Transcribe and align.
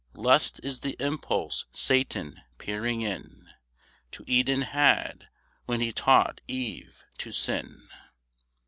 Lust 0.15 0.59
is 0.63 0.79
the 0.79 0.95
impulse 0.99 1.65
Satan 1.71 2.41
peering 2.57 3.01
in 3.01 3.49
To 4.13 4.23
Eden 4.25 4.63
had, 4.63 5.29
when 5.67 5.79
he 5.79 5.91
taught 5.91 6.41
Eve 6.47 7.03
to 7.19 7.31
sin. 7.31 7.87